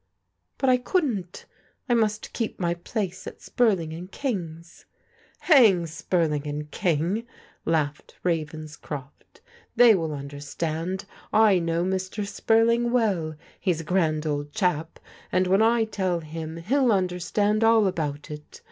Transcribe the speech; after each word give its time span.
"But 0.57 0.67
I 0.67 0.77
couldn't. 0.77 1.45
I 1.87 1.93
must 1.93 2.33
keep 2.33 2.59
my 2.59 2.73
place 2.73 3.27
at 3.27 3.39
Spurling 3.39 3.93
and 3.93 4.11
King's," 4.11 4.85
"Hang 5.41 5.85
Spurling 5.85 6.47
and 6.47 6.71
King," 6.71 7.27
laughed 7.65 8.15
Ravenscroft." 8.23 9.41
They 9.79 9.93
will 9.93 10.11
understand. 10.15 11.05
I 11.31 11.59
know 11.59 11.83
Mr. 11.83 12.25
Spurling 12.25 12.91
well; 12.91 13.35
he's 13.59 13.81
a 13.81 13.83
grand 13.83 14.25
old 14.25 14.53
chap, 14.53 14.99
and 15.31 15.45
when 15.45 15.61
I 15.61 15.83
tell 15.83 16.21
him 16.21 16.57
he'll 16.57 16.91
understand 16.91 17.63
all 17.63 17.85
about 17.85 18.31
it. 18.31 18.59